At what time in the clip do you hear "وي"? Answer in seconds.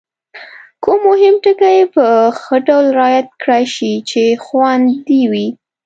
5.31-5.47